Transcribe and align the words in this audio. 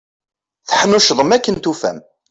Teḥnuccḍem 0.69 1.29
akken 1.35 1.55
tufam. 1.57 1.97